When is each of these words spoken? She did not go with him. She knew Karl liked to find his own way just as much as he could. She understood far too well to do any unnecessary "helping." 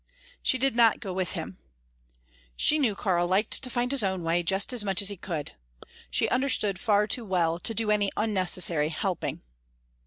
She 0.41 0.57
did 0.57 0.75
not 0.75 0.99
go 0.99 1.13
with 1.13 1.33
him. 1.33 1.59
She 2.55 2.79
knew 2.79 2.95
Karl 2.95 3.27
liked 3.27 3.61
to 3.61 3.69
find 3.69 3.91
his 3.91 4.03
own 4.03 4.23
way 4.23 4.41
just 4.41 4.73
as 4.73 4.83
much 4.83 4.99
as 5.03 5.09
he 5.09 5.15
could. 5.15 5.51
She 6.09 6.27
understood 6.29 6.79
far 6.79 7.05
too 7.05 7.23
well 7.23 7.59
to 7.59 7.73
do 7.75 7.91
any 7.91 8.09
unnecessary 8.17 8.89
"helping." 8.89 9.43